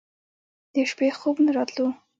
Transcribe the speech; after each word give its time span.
د 0.73 0.75
شپې 0.89 1.07
خوب 1.19 1.35
نه 1.45 1.51
راتلو. 1.57 1.87